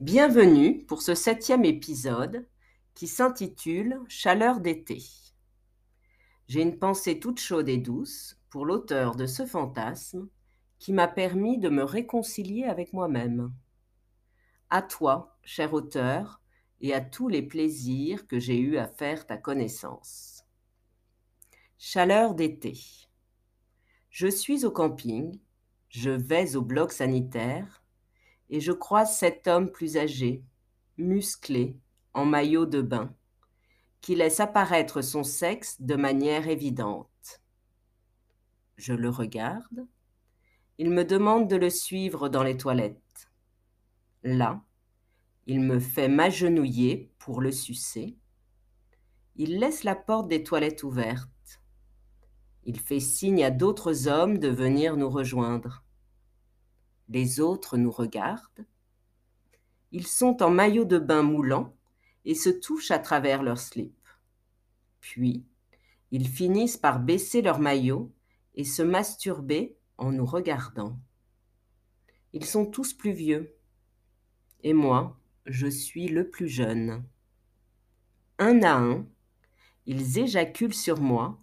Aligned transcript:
Bienvenue 0.00 0.84
pour 0.84 1.00
ce 1.00 1.14
septième 1.14 1.64
épisode 1.64 2.46
qui 2.94 3.06
s'intitule 3.06 3.98
Chaleur 4.08 4.60
d'été. 4.60 5.02
J'ai 6.48 6.60
une 6.60 6.78
pensée 6.78 7.18
toute 7.18 7.40
chaude 7.40 7.70
et 7.70 7.78
douce 7.78 8.38
pour 8.50 8.66
l'auteur 8.66 9.16
de 9.16 9.24
ce 9.24 9.46
fantasme 9.46 10.28
qui 10.78 10.92
m'a 10.92 11.08
permis 11.08 11.56
de 11.56 11.70
me 11.70 11.82
réconcilier 11.82 12.64
avec 12.64 12.92
moi-même. 12.92 13.54
À 14.68 14.82
toi, 14.82 15.38
cher 15.42 15.72
auteur, 15.72 16.42
et 16.82 16.92
à 16.92 17.00
tous 17.00 17.28
les 17.28 17.42
plaisirs 17.42 18.26
que 18.26 18.38
j'ai 18.38 18.58
eus 18.58 18.76
à 18.76 18.86
faire 18.86 19.26
ta 19.26 19.38
connaissance. 19.38 20.44
Chaleur 21.78 22.34
d'été. 22.34 22.78
Je 24.10 24.26
suis 24.26 24.66
au 24.66 24.70
camping, 24.70 25.40
je 25.88 26.10
vais 26.10 26.54
au 26.54 26.60
bloc 26.60 26.92
sanitaire, 26.92 27.82
et 28.50 28.60
je 28.60 28.72
croise 28.72 29.16
cet 29.16 29.46
homme 29.46 29.70
plus 29.70 29.96
âgé, 29.96 30.42
musclé, 30.98 31.76
en 32.14 32.24
maillot 32.24 32.66
de 32.66 32.80
bain, 32.80 33.14
qui 34.00 34.14
laisse 34.14 34.40
apparaître 34.40 35.02
son 35.02 35.24
sexe 35.24 35.80
de 35.80 35.96
manière 35.96 36.48
évidente. 36.48 37.42
Je 38.76 38.92
le 38.92 39.08
regarde. 39.08 39.86
Il 40.78 40.90
me 40.90 41.04
demande 41.04 41.48
de 41.48 41.56
le 41.56 41.70
suivre 41.70 42.28
dans 42.28 42.42
les 42.42 42.56
toilettes. 42.56 43.30
Là, 44.22 44.62
il 45.46 45.60
me 45.60 45.78
fait 45.78 46.08
m'agenouiller 46.08 47.10
pour 47.18 47.40
le 47.40 47.52
sucer. 47.52 48.16
Il 49.36 49.58
laisse 49.58 49.84
la 49.84 49.94
porte 49.94 50.28
des 50.28 50.42
toilettes 50.42 50.82
ouverte. 50.82 51.60
Il 52.64 52.80
fait 52.80 53.00
signe 53.00 53.44
à 53.44 53.50
d'autres 53.50 54.08
hommes 54.08 54.38
de 54.38 54.48
venir 54.48 54.96
nous 54.96 55.08
rejoindre. 55.08 55.85
Les 57.08 57.40
autres 57.40 57.76
nous 57.76 57.90
regardent. 57.90 58.66
Ils 59.92 60.06
sont 60.06 60.42
en 60.42 60.50
maillot 60.50 60.84
de 60.84 60.98
bain 60.98 61.22
moulant 61.22 61.74
et 62.24 62.34
se 62.34 62.50
touchent 62.50 62.90
à 62.90 62.98
travers 62.98 63.42
leurs 63.42 63.60
slips. 63.60 64.08
Puis, 65.00 65.44
ils 66.10 66.28
finissent 66.28 66.76
par 66.76 66.98
baisser 66.98 67.42
leur 67.42 67.60
maillot 67.60 68.12
et 68.54 68.64
se 68.64 68.82
masturber 68.82 69.76
en 69.98 70.12
nous 70.12 70.26
regardant. 70.26 70.98
Ils 72.32 72.44
sont 72.44 72.66
tous 72.66 72.92
plus 72.92 73.12
vieux. 73.12 73.54
Et 74.62 74.72
moi, 74.72 75.18
je 75.46 75.68
suis 75.68 76.08
le 76.08 76.28
plus 76.28 76.48
jeune. 76.48 77.04
Un 78.38 78.62
à 78.62 78.76
un, 78.76 79.06
ils 79.86 80.18
éjaculent 80.18 80.74
sur 80.74 81.00
moi, 81.00 81.40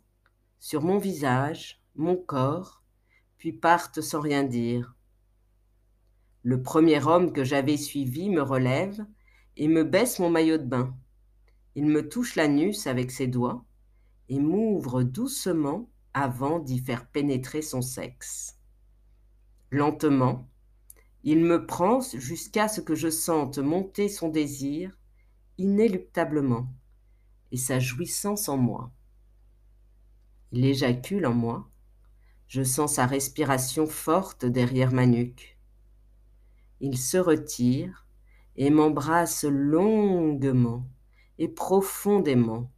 sur 0.60 0.82
mon 0.82 0.98
visage, 0.98 1.82
mon 1.96 2.16
corps, 2.16 2.84
puis 3.38 3.54
partent 3.54 4.02
sans 4.02 4.20
rien 4.20 4.44
dire. 4.44 4.96
Le 6.46 6.62
premier 6.62 7.02
homme 7.08 7.32
que 7.32 7.46
j'avais 7.46 7.78
suivi 7.78 8.30
me 8.30 8.42
relève 8.42 9.06
et 9.56 9.70
me 9.70 9.86
baisse 9.86 10.20
mon 10.20 10.30
maillot 10.30 10.58
de 10.58 10.66
bain. 10.66 10.94
Il 11.76 11.86
me 11.86 12.10
touche 12.10 12.36
l'anus 12.36 12.86
avec 12.86 13.12
ses 13.12 13.28
doigts 13.28 13.64
et 14.28 14.40
m'ouvre 14.40 15.04
doucement 15.04 15.90
avant 16.14 16.60
d'y 16.60 16.80
faire 16.80 17.08
pénétrer 17.08 17.62
son 17.62 17.82
sexe. 17.82 18.60
Lentement, 19.72 20.50
il 21.24 21.40
me 21.46 21.66
prend 21.66 22.02
jusqu'à 22.02 22.68
ce 22.68 22.82
que 22.82 22.94
je 22.94 23.10
sente 23.10 23.58
monter 23.60 24.10
son 24.10 24.28
désir 24.28 25.00
inéluctablement 25.58 26.68
et 27.54 27.58
sa 27.58 27.80
jouissance 27.80 28.50
en 28.50 28.58
moi. 28.58 28.92
Il 30.52 30.66
éjacule 30.66 31.26
en 31.26 31.34
moi. 31.34 31.70
Je 32.48 32.64
sens 32.64 32.96
sa 32.96 33.06
respiration 33.06 33.88
forte 33.88 34.46
derrière 34.46 34.92
ma 34.92 35.06
nuque 35.06 35.53
il 36.84 36.98
se 36.98 37.18
retire 37.18 38.06
et 38.58 38.70
m'embrasse 38.70 39.46
longuement 39.46 40.86
et 41.38 41.48
profondément 41.48 42.70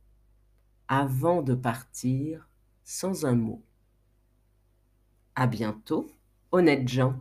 avant 0.87 1.41
de 1.41 1.55
partir 1.55 2.47
sans 2.83 3.25
un 3.25 3.33
mot. 3.33 3.63
À 5.33 5.47
bientôt, 5.47 6.05
honnêtes 6.51 6.87
gens. 6.87 7.19